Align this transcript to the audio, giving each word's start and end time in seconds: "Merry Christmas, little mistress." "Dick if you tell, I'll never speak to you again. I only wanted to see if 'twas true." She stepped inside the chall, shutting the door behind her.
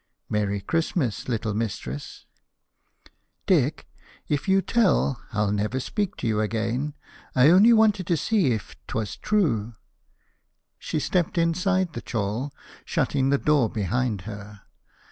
"Merry 0.29 0.61
Christmas, 0.61 1.29
little 1.29 1.53
mistress." 1.53 2.25
"Dick 3.45 3.87
if 4.27 4.47
you 4.47 4.59
tell, 4.59 5.21
I'll 5.31 5.51
never 5.51 5.79
speak 5.79 6.17
to 6.17 6.27
you 6.27 6.39
again. 6.41 6.95
I 7.35 7.49
only 7.51 7.71
wanted 7.71 8.07
to 8.07 8.17
see 8.17 8.51
if 8.51 8.75
'twas 8.87 9.15
true." 9.15 9.75
She 10.79 10.99
stepped 10.99 11.37
inside 11.37 11.93
the 11.93 12.01
chall, 12.01 12.51
shutting 12.83 13.29
the 13.29 13.37
door 13.37 13.69
behind 13.69 14.21
her. 14.21 14.61